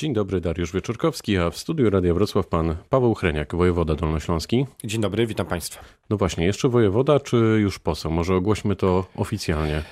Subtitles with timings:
[0.00, 4.66] Dzień dobry, Dariusz Wieczorkowski, a w studiu Radia Wrocław pan Paweł Chreniak, wojewoda dolnośląski.
[4.84, 5.80] Dzień dobry, witam państwa.
[6.10, 8.10] No właśnie, jeszcze wojewoda, czy już poseł?
[8.10, 9.82] Może ogłośmy to oficjalnie.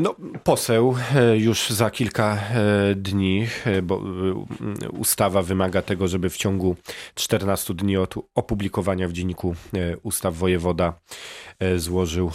[0.00, 0.14] No,
[0.44, 4.02] poseł e, już za kilka e, dni, e, bo
[4.92, 6.76] ustawa wymaga tego, żeby w ciągu
[7.14, 9.54] 14 dni od opublikowania w dzienniku
[10.02, 11.00] ustaw wojewoda
[11.76, 12.30] złożył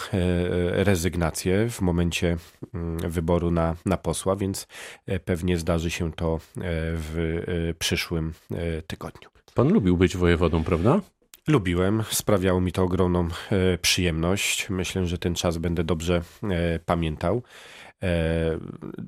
[0.71, 2.38] rezygnację w momencie
[3.08, 4.68] wyboru na, na posła, więc
[5.25, 7.44] pewnie zdarzy się to w
[7.80, 8.34] przyszłym
[8.88, 9.30] tygodniu.
[9.54, 11.02] Pan lubił być wojewodą, prawda?
[11.48, 14.70] Lubiłem, sprawiało mi to ogromną e, przyjemność.
[14.70, 17.44] Myślę, że ten czas będę dobrze e, pamiętał.
[18.04, 18.10] E,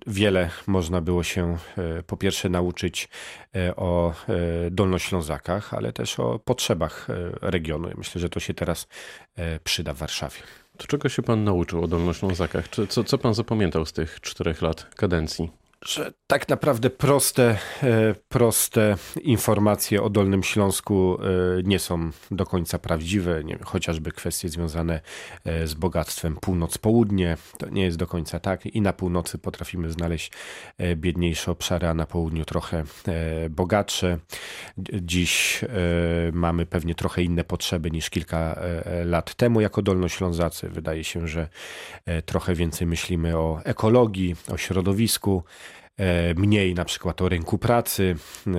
[0.08, 1.58] wiele można było się
[2.08, 3.10] po pierwsze nauczyć
[3.76, 4.14] o
[4.72, 7.08] Dolnoślązakach, ale też o potrzebach
[7.42, 7.90] regionu.
[7.98, 8.88] Myślę, że to się teraz
[9.64, 10.38] przyda w Warszawie.
[10.78, 12.68] To czego się pan nauczył o Dolnoślązakach?
[12.90, 15.65] Co, co pan zapamiętał z tych czterech lat kadencji?
[15.88, 21.27] Że tak naprawdę proste, e, proste informacje o Dolnym Śląsku e,
[21.64, 23.44] nie są do końca prawdziwe.
[23.44, 25.02] Nie, chociażby kwestie związane
[25.46, 28.66] e, z bogactwem północ-południe, to nie jest do końca tak.
[28.66, 30.32] I na północy potrafimy znaleźć
[30.96, 32.84] biedniejsze obszary, a na południu trochę
[33.49, 34.18] bogatsze.
[34.77, 35.62] Dziś
[36.34, 38.60] mamy pewnie trochę inne potrzeby niż kilka
[39.05, 40.70] lat temu jako Dolnoślązacy.
[40.70, 41.48] Wydaje się, że
[42.26, 45.44] trochę więcej myślimy o ekologii, o środowisku.
[45.99, 48.15] E, mniej na przykład o rynku pracy.
[48.48, 48.51] E,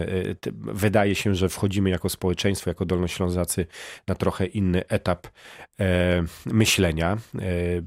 [0.55, 3.67] wydaje się, że wchodzimy jako społeczeństwo, jako Dolnoślązacy
[4.07, 5.27] na trochę inny etap
[5.81, 7.19] e, myślenia.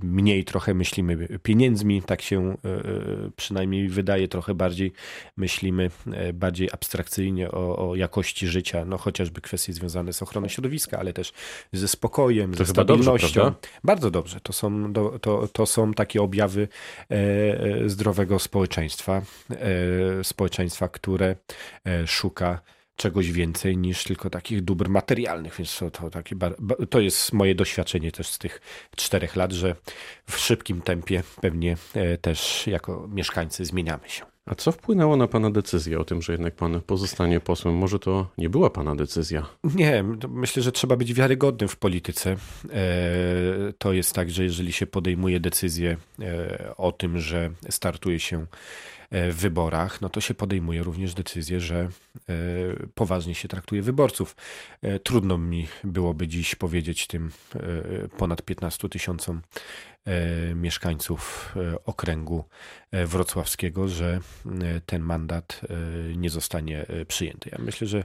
[0.03, 2.57] Mniej trochę myślimy pieniędzmi, tak się
[3.35, 4.93] przynajmniej wydaje, trochę bardziej
[5.37, 5.91] myślimy
[6.33, 11.33] bardziej abstrakcyjnie o, o jakości życia, no chociażby kwestie związane z ochroną środowiska, ale też
[11.73, 13.43] ze spokojem, to ze stabilnością.
[13.43, 14.39] Dobrze, Bardzo dobrze.
[14.43, 16.67] To są, to, to są takie objawy
[17.85, 19.21] zdrowego społeczeństwa.
[19.51, 21.35] E, społeczeństwa, które
[21.85, 22.61] e, szuka
[22.95, 25.55] czegoś więcej niż tylko takich dóbr materialnych.
[25.57, 26.35] Więc to, to, takie,
[26.89, 28.61] to jest moje doświadczenie też z tych
[28.95, 29.75] czterech lat, że
[30.29, 34.25] w szybkim tempie pewnie e, też jako mieszkańcy zmieniamy się.
[34.49, 37.75] A co wpłynęło na Pana decyzję o tym, że jednak Pan pozostanie posłem?
[37.75, 39.45] Może to nie była Pana decyzja?
[39.63, 42.35] Nie, myślę, że trzeba być wiarygodnym w polityce.
[43.77, 45.97] To jest tak, że jeżeli się podejmuje decyzję
[46.77, 48.45] o tym, że startuje się
[49.11, 51.89] w wyborach, no to się podejmuje również decyzję, że e,
[52.95, 54.35] poważnie się traktuje wyborców.
[54.81, 57.59] E, trudno mi byłoby dziś powiedzieć tym e,
[58.17, 59.41] ponad 15 tysiącom
[60.55, 61.55] mieszkańców
[61.85, 62.43] okręgu
[62.91, 64.19] wrocławskiego, że
[64.85, 65.61] ten mandat
[66.15, 67.49] nie zostanie przyjęty.
[67.51, 68.03] Ja myślę, że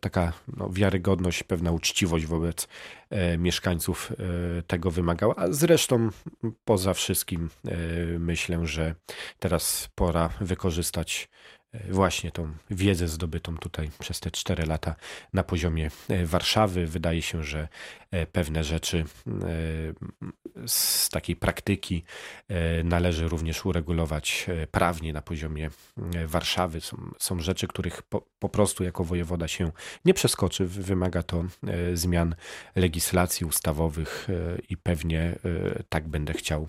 [0.00, 2.68] taka no, wiarygodność, pewna uczciwość wobec
[3.38, 4.12] mieszkańców
[4.66, 6.10] tego wymagała, a zresztą
[6.64, 7.50] poza wszystkim
[8.18, 8.94] myślę, że
[9.38, 14.94] teraz pora wykorzystać E, właśnie tą wiedzę zdobytą tutaj przez te cztery lata
[15.32, 16.86] na poziomie e, Warszawy.
[16.86, 17.68] Wydaje się, że
[18.10, 19.04] e, pewne rzeczy
[20.66, 22.04] z takiej praktyki
[22.84, 25.70] należy również uregulować prawnie na poziomie
[26.26, 26.80] Warszawy.
[26.80, 29.72] Są, są rzeczy, których po, po prostu jako wojewoda się
[30.04, 30.66] nie przeskoczy.
[30.66, 31.44] Wymaga to
[31.94, 32.34] zmian
[32.76, 34.28] legislacji ustawowych
[34.68, 35.34] i pewnie
[35.88, 36.68] tak będę chciał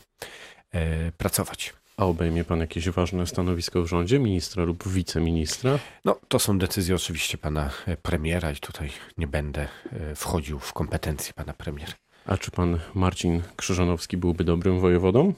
[1.18, 1.74] pracować.
[1.98, 5.80] A obejmie pan jakieś ważne stanowisko w rządzie, ministra lub wiceministra?
[6.06, 10.74] No, to są decyzje oczywiście pana e, premiera i tutaj nie będę e, wchodził w
[10.74, 11.94] kompetencje pana premiera.
[12.26, 15.34] A czy pan Marcin Krzyżanowski byłby dobrym wojewodą?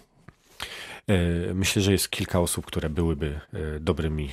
[1.07, 3.39] E, myślę, że jest kilka osób, które byłyby
[3.79, 4.29] dobrymi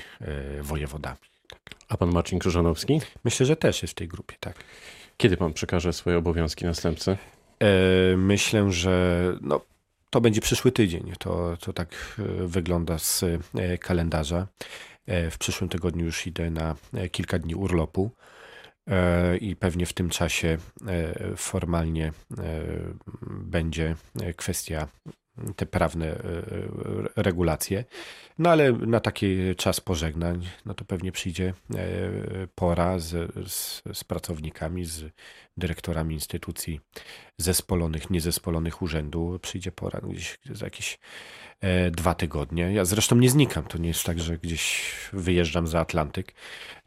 [0.60, 1.18] wojewodami.
[1.48, 1.60] Tak.
[1.88, 3.00] A pan Marcin Krzyżanowski?
[3.24, 4.56] Myślę, że też jest w tej grupie, tak.
[5.16, 7.16] Kiedy pan przekaże swoje obowiązki następcy?
[8.16, 9.60] Myślę, że no,
[10.12, 11.12] to będzie przyszły tydzień.
[11.18, 14.46] To, to tak e, wygląda z e, kalendarza.
[15.06, 16.76] E, w przyszłym tygodniu już idę na
[17.12, 18.10] kilka dni urlopu
[19.40, 20.58] i pewnie w tym czasie
[21.36, 22.12] formalnie
[23.30, 23.96] będzie
[24.36, 24.88] kwestia
[25.56, 26.42] te prawne e, e,
[27.16, 27.84] regulacje.
[28.38, 31.84] No ale na taki czas pożegnań, no to pewnie przyjdzie e,
[32.54, 35.04] pora z, z, z pracownikami, z
[35.56, 36.80] dyrektorami instytucji
[37.38, 39.38] zespolonych, niezespolonych urzędu.
[39.42, 40.98] Przyjdzie pora gdzieś za jakieś
[41.90, 42.72] dwa tygodnie.
[42.72, 43.64] Ja zresztą nie znikam.
[43.64, 46.34] To nie jest tak, że gdzieś wyjeżdżam za Atlantyk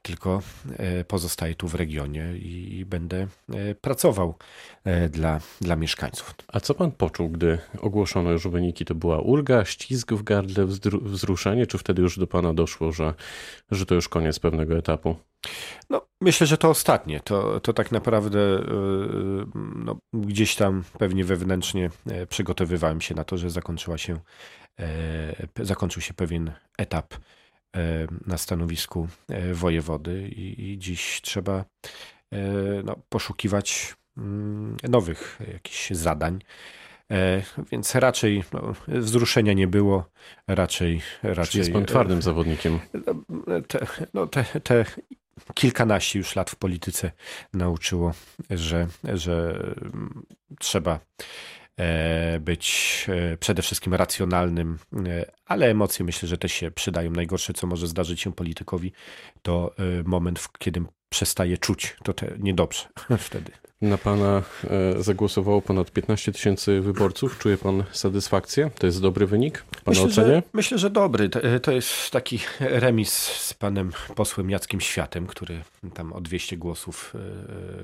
[0.06, 0.42] tylko
[0.78, 4.36] e, pozostaję tu w regionie i będę e, pracował
[4.84, 6.36] e, dla, dla mieszkańców.
[6.48, 8.86] A co pan poczuł, gdy ogłoszono już wyniki?
[8.86, 10.66] To była ulga, ścisk w gardle,
[11.02, 13.14] wzruszenie, czy wtedy już do pana doszło, że,
[13.72, 15.16] że to już koniec pewnego etapu?
[15.90, 17.20] No, myślę, że to ostatnie.
[17.20, 18.40] To, to tak naprawdę
[19.76, 21.90] no, gdzieś tam pewnie wewnętrznie
[22.30, 24.20] przygotowywałem się na to, że zakończyła się,
[25.62, 27.14] zakończył się pewien etap
[28.28, 29.08] na stanowisku
[29.54, 31.66] wojewody i, i dziś trzeba
[32.84, 36.40] no, poszukiwać mm, nowych jakichś zadań.
[37.72, 40.10] Więc raczej no, wzruszenia nie było,
[40.48, 41.02] raczej...
[41.24, 42.80] raczej jest pan twardym zawodnikiem.
[43.68, 43.80] Te,
[44.14, 44.86] no, te, te
[45.54, 47.12] kilkanaście już lat w polityce
[47.54, 48.14] nauczyło,
[48.50, 49.64] że, że
[50.60, 51.00] trzeba e,
[52.40, 54.78] być e, przede wszystkim racjonalnym,
[55.08, 57.12] e, ale emocje myślę, że też się przydają.
[57.12, 58.92] Najgorsze, co może zdarzyć się politykowi,
[59.42, 59.76] to
[60.06, 61.96] moment, w kiedy przestaje czuć.
[62.04, 62.88] To te, niedobrze
[63.20, 63.52] wtedy.
[63.82, 64.44] Na pana
[64.98, 67.38] e, zagłosowało ponad 15 tysięcy wyborców.
[67.38, 68.72] Czuje pan satysfakcję?
[68.80, 69.62] To jest dobry wynik?
[69.64, 70.36] Pana myślę, ocenie?
[70.36, 71.30] Że, myślę, że dobry.
[71.64, 75.62] To jest taki remis z panem posłem Jackiem Światem, który
[75.94, 77.14] tam o 200 głosów,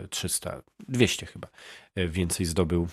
[0.09, 1.47] 300, e, 200 chyba,
[1.95, 2.87] e, więcej zdobył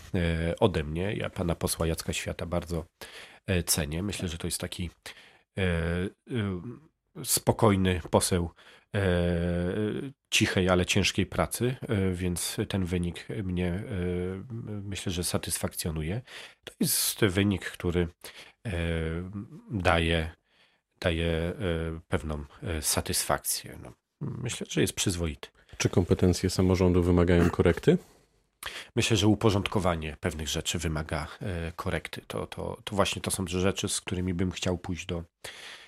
[0.61, 1.15] ode mnie.
[1.15, 2.85] Ja pana posła Jacka Świata bardzo
[3.67, 4.03] cenię.
[4.03, 4.91] Myślę, że to jest taki
[7.25, 8.78] spokojny poseł E,
[10.31, 13.83] cichej, ale ciężkiej pracy, e, więc ten wynik mnie e,
[14.83, 16.21] myślę, że satysfakcjonuje.
[16.65, 18.09] To jest wynik, który
[19.71, 20.31] daje,
[21.01, 21.53] daje
[22.09, 22.45] pewną
[22.81, 23.79] satysfakcję.
[23.83, 25.49] No, myślę, że jest przyzwoity.
[25.79, 27.99] Czy kompetencje samorządu wymagają korekty?
[28.97, 31.29] Myślę, że uporządkowanie pewnych rzeczy wymaga
[31.77, 32.23] korekty.
[32.27, 35.25] To, to, to właśnie to są rzeczy, z którymi bym chciał pójść do,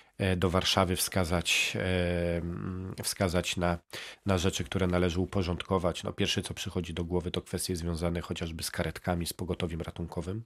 [0.37, 3.77] do Warszawy wskazać, e, wskazać na,
[4.25, 6.03] na rzeczy, które należy uporządkować.
[6.03, 10.43] No, pierwsze, co przychodzi do głowy, to kwestie związane chociażby z karetkami, z pogotowiem ratunkowym.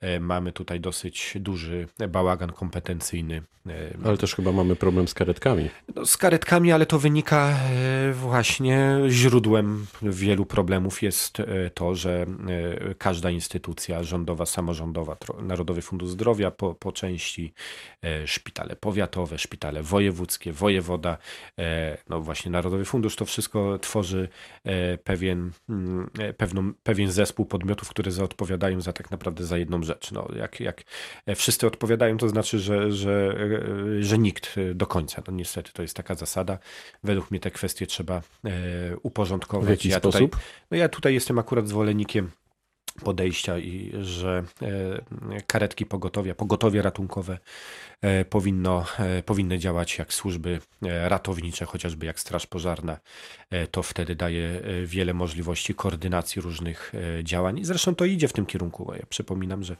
[0.00, 3.42] E, mamy tutaj dosyć duży bałagan kompetencyjny.
[3.66, 3.72] E,
[4.04, 5.70] ale też chyba mamy problem z karetkami.
[5.94, 11.42] No, z karetkami, ale to wynika e, właśnie źródłem wielu problemów jest
[11.74, 12.26] to, że
[12.98, 17.52] każda instytucja rządowa, samorządowa, Narodowy Fundusz Zdrowia po, po części,
[18.26, 21.18] szpitale powiatowe, szpitale wojewódzkie, wojewoda,
[22.08, 24.28] no właśnie Narodowy Fundusz, to wszystko tworzy
[25.04, 30.12] pewien, mm, pewną, pewien zespół podmiotów, które odpowiadają za tak naprawdę za jedną rzecz.
[30.12, 30.84] No, jak, jak
[31.36, 33.38] wszyscy odpowiadają, to znaczy, że, że,
[34.00, 35.22] że nikt do końca.
[35.26, 36.58] No niestety to jest taka zasada.
[37.04, 38.50] Według mnie te kwestie trzeba e,
[39.02, 39.66] uporządkować.
[39.66, 40.30] W jaki ja sposób?
[40.30, 42.30] Tutaj, no ja tutaj jestem akurat zwolennikiem
[43.04, 47.38] podejścia i że e, karetki pogotowia, pogotowie ratunkowe
[48.00, 52.98] e, powinno, e, powinny działać jak służby ratownicze, chociażby jak Straż Pożarna.
[53.70, 57.58] To wtedy daje wiele możliwości koordynacji różnych działań.
[57.58, 58.92] I zresztą to idzie w tym kierunku.
[58.94, 59.76] Ja przypominam, że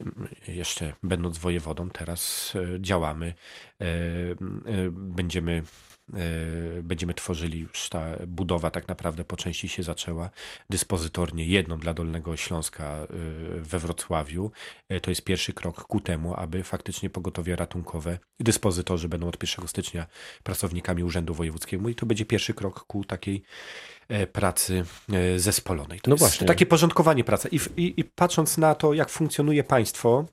[0.00, 3.34] mm, jeszcze będąc wojewodą, teraz działamy.
[4.90, 5.62] Będziemy
[6.14, 10.30] E, będziemy tworzyli już ta budowa tak naprawdę po części się zaczęła
[10.70, 13.06] dyspozytornie jedną dla Dolnego Śląska e,
[13.60, 14.50] we Wrocławiu.
[14.88, 19.68] E, to jest pierwszy krok ku temu, aby faktycznie pogotowie ratunkowe dyspozytorzy będą od 1
[19.68, 20.06] stycznia
[20.42, 23.42] pracownikami Urzędu Wojewódzkiego i to będzie pierwszy krok ku takiej
[24.32, 24.84] pracy
[25.36, 26.00] zespolonej.
[26.00, 26.46] To no właśnie.
[26.46, 27.48] takie porządkowanie pracy.
[27.52, 30.24] I, i, I, patrząc na to, jak funkcjonuje państwo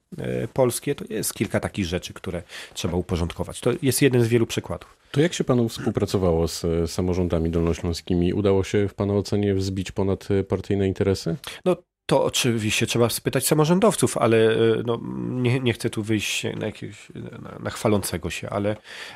[0.53, 2.43] polskie, to jest kilka takich rzeczy, które
[2.73, 3.59] trzeba uporządkować.
[3.59, 4.97] To jest jeden z wielu przykładów.
[5.11, 8.33] To jak się panu współpracowało z e, samorządami dolnośląskimi?
[8.33, 11.35] Udało się w pana ocenie wzbić ponad e, partyjne interesy?
[11.65, 11.75] No
[12.07, 14.99] to oczywiście trzeba spytać samorządowców, ale e, no,
[15.29, 18.75] nie, nie chcę tu wyjść na, jakiegoś, na, na chwalącego się, ale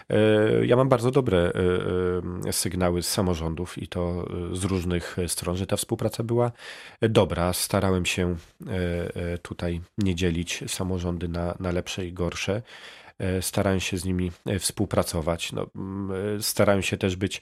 [0.10, 1.52] e, ja mam bardzo dobre
[2.48, 6.52] e, sygnały z samorządów i to z różnych stron, że ta współpraca była
[7.02, 7.54] dobra.
[7.54, 8.36] Starałem się
[9.42, 12.62] tutaj nie dzielić samorządy na, na lepsze i gorsze.
[13.22, 15.52] E, starają się z nimi e, współpracować.
[15.52, 17.42] No, e, starają się też być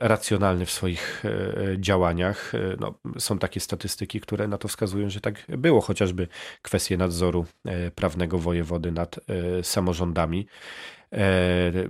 [0.00, 1.24] racjonalny w swoich
[1.78, 2.52] działaniach.
[2.80, 6.28] No, są takie statystyki, które na to wskazują, że tak było, chociażby
[6.62, 7.46] kwestie nadzoru
[7.94, 9.20] prawnego wojewody nad
[9.62, 10.46] samorządami.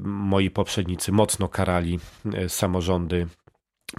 [0.01, 2.01] Moi poprzednicy mocno karali
[2.49, 3.27] samorządy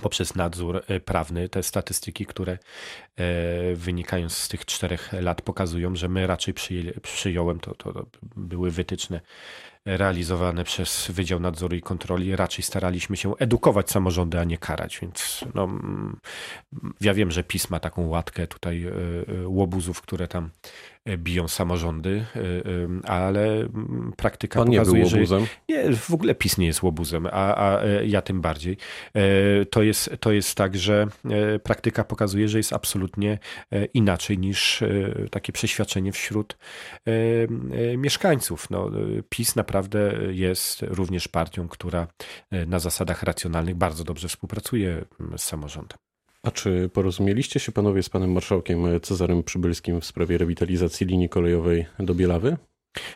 [0.02, 1.50] poprzez nadzór e, prawny.
[1.50, 2.58] Te statystyki, które e,
[3.76, 6.54] wynikają z tych czterech lat, pokazują, że my raczej
[7.02, 9.22] przyjąłem, to, to były wytyczne
[9.86, 12.36] realizowane przez Wydział Nadzoru i Kontroli.
[12.36, 15.70] Raczej staraliśmy się edukować samorządy, a nie karać, więc no,
[17.02, 18.92] ja wiem, że pisma taką łatkę tutaj e,
[19.48, 20.50] łobuzów, które tam
[21.18, 26.36] biją samorządy, y, y, ale mm, praktyka Pan pokazuje, nie był że nie, w ogóle
[26.36, 28.78] PiS nie jest łobuzem, a, a e, ja tym bardziej.
[29.14, 33.40] E, to jest, to jest tak, że e, praktyka pokazuje, że jest absolutnie
[33.94, 34.84] inaczej niż
[35.32, 36.58] takie przeświadczenie wśród
[37.98, 38.70] mieszkańców.
[38.70, 38.92] No,
[39.30, 42.08] PiS naprawdę jest również partią, która
[42.68, 45.06] na zasadach racjonalnych bardzo dobrze współpracuje
[45.38, 45.98] z samorządem.
[46.46, 51.86] A czy porozumieliście się panowie z panem marszałkiem Cezarym Przybylskim w sprawie rewitalizacji linii kolejowej
[52.00, 52.58] do Bielawy?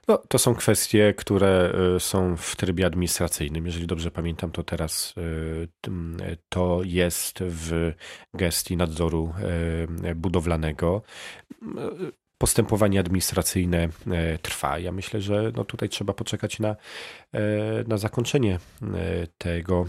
[0.08, 3.66] No, to są kwestie, które y, są w trybie administracyjnym.
[3.66, 7.94] Jeżeli dobrze pamiętam, to teraz y, to jest w
[8.34, 9.34] gestii nadzoru
[10.06, 11.02] y, budowlanego.
[12.42, 13.90] Postępowanie administracyjne
[14.42, 14.80] trwa.
[14.80, 16.76] Ja myślę, że no tutaj trzeba poczekać na,
[17.88, 18.60] na zakończenie
[19.38, 19.86] tego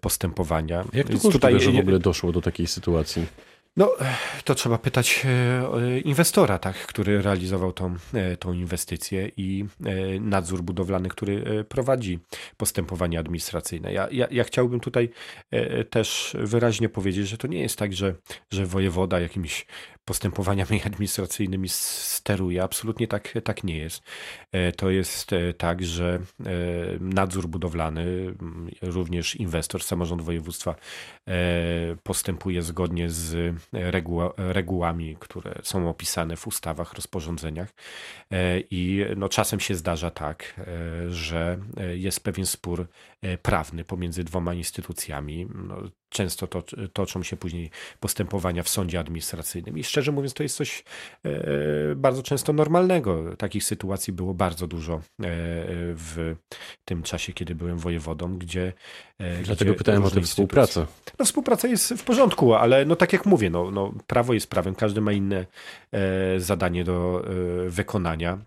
[0.00, 0.84] postępowania.
[0.92, 3.26] Jak to tutaj, że w ogóle doszło do takiej sytuacji?
[3.76, 3.96] No,
[4.44, 10.62] to trzeba pytać e, inwestora, tak, który realizował tą, e, tą inwestycję i e, nadzór
[10.62, 12.18] budowlany, który prowadzi
[12.56, 13.92] postępowanie administracyjne.
[13.92, 15.10] Ja, ja, ja chciałbym tutaj
[15.90, 18.14] też wyraźnie powiedzieć, że to nie jest tak, że,
[18.50, 19.66] że wojewoda jakimś
[20.04, 22.62] postępowaniami administracyjnymi steruje.
[22.62, 24.02] Absolutnie tak, tak nie jest.
[24.76, 26.18] To jest tak, że
[27.00, 28.34] nadzór budowlany,
[28.82, 30.74] również inwestor, samorząd województwa
[32.02, 33.54] postępuje zgodnie z
[34.36, 37.68] regułami, które są opisane w ustawach, rozporządzeniach.
[38.32, 41.58] E, I no, czasem się zdarza tak, e, że
[41.94, 42.86] jest pewien spór e,
[43.42, 45.46] prawny pomiędzy dwoma instytucjami.
[45.54, 45.76] No,
[46.08, 46.62] często to,
[46.92, 49.78] toczą się później postępowania w sądzie administracyjnym.
[49.78, 50.84] I szczerze mówiąc, to jest coś
[51.96, 53.36] bardzo często normalnego.
[53.36, 55.00] Takich sytuacji było bardzo dużo
[55.94, 56.36] w
[56.84, 58.72] tym czasie, kiedy byłem wojewodą, gdzie.
[59.44, 60.86] Dlatego gdzie pytałem o tę współpracę.
[61.18, 64.74] No, współpraca jest w porządku, ale no, tak jak mówię, no, no, prawo jest prawem,
[64.74, 65.46] każdy ma inne
[65.92, 67.24] e, zadanie do
[67.66, 68.38] e, wykonania.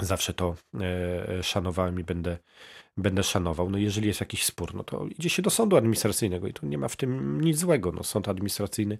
[0.00, 2.38] Zawsze to e, szanowałem i będę,
[2.96, 3.70] będę szanował.
[3.70, 6.78] No jeżeli jest jakiś spór, no to idzie się do sądu administracyjnego i tu nie
[6.78, 7.92] ma w tym nic złego.
[7.92, 8.98] No, sąd administracyjny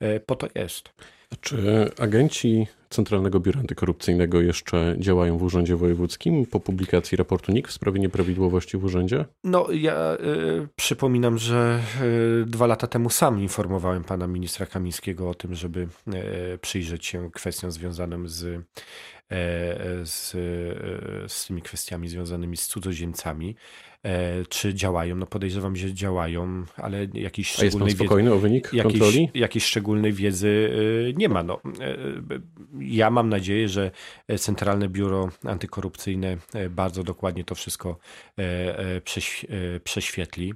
[0.00, 0.92] e, po to jest.
[1.40, 7.72] Czy agenci Centralnego Biura Antykorupcyjnego jeszcze działają w Urzędzie Wojewódzkim po publikacji raportu NIK w
[7.72, 9.24] sprawie nieprawidłowości w urzędzie?
[9.44, 11.80] No, ja y, przypominam, że
[12.42, 15.88] y, dwa lata temu sam informowałem pana ministra Kamińskiego o tym, żeby
[16.54, 18.66] y, przyjrzeć się kwestiom związanym z
[20.02, 20.30] z,
[21.32, 23.35] z tymi kwestiami związanymi z cudzoziemcami.
[24.06, 25.16] E, czy działają.
[25.16, 28.82] No podejrzewam, że działają, ale jakiejś szczególnej A jest pan spokojny wiedzy, o wynik jakiejś,
[28.82, 29.30] kontroli?
[29.34, 30.70] Jakiejś szczególnej wiedzy
[31.08, 31.42] e, nie ma.
[31.42, 31.96] No, e,
[32.78, 33.90] ja mam nadzieję, że
[34.38, 36.36] Centralne Biuro Antykorupcyjne
[36.70, 37.98] bardzo dokładnie to wszystko
[39.84, 40.54] prześwietli.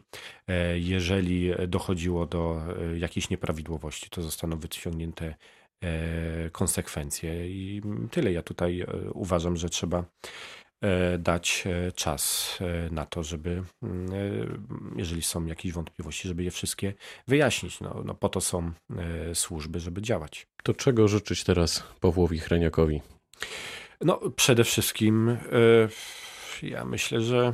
[0.74, 2.62] Jeżeli dochodziło do
[2.96, 5.34] jakiejś nieprawidłowości, to zostaną wyciągnięte
[6.52, 8.32] konsekwencje i tyle.
[8.32, 10.04] Ja tutaj uważam, że trzeba
[11.18, 16.94] dać e, czas e, na to, żeby, mm, jeżeli są jakieś wątpliwości, żeby je wszystkie
[17.28, 17.80] wyjaśnić.
[17.80, 18.72] No, no po to są
[19.34, 20.46] służby, żeby działać.
[20.62, 23.02] To czego życzyć teraz Pawłowi Chreniakowi?
[24.00, 25.36] No, przede wszystkim
[26.62, 27.52] ja myślę, że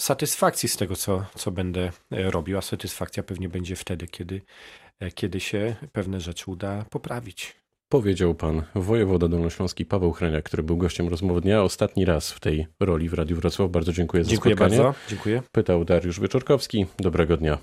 [0.00, 4.42] satysfakcji z tego, co, co będę robił, a satysfakcja pewnie będzie wtedy, kiedy,
[5.14, 7.56] kiedy się pewne rzeczy uda poprawić.
[7.88, 12.66] Powiedział pan wojewoda dolnośląski Paweł Hreniak, który był gościem rozmowy dnia ostatni raz w tej
[12.80, 13.70] roli w Radiu Wrocław.
[13.70, 14.76] Bardzo dziękuję za dziękuję spotkanie.
[14.76, 15.08] Dziękuję bardzo.
[15.08, 15.42] Dziękuję.
[15.52, 16.86] Pytał Dariusz Wieczorkowski.
[16.98, 17.58] Dobrego dnia.